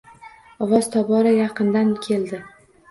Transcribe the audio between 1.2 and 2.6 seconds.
yaqindan keldi.